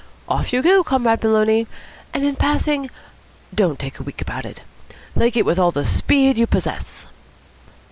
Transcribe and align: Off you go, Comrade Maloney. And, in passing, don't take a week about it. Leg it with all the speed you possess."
Off 0.27 0.51
you 0.51 0.63
go, 0.63 0.83
Comrade 0.83 1.21
Maloney. 1.21 1.67
And, 2.11 2.23
in 2.23 2.35
passing, 2.35 2.89
don't 3.53 3.77
take 3.77 3.99
a 3.99 4.03
week 4.03 4.19
about 4.19 4.45
it. 4.45 4.63
Leg 5.15 5.37
it 5.37 5.45
with 5.45 5.59
all 5.59 5.69
the 5.71 5.85
speed 5.85 6.39
you 6.39 6.47
possess." 6.47 7.05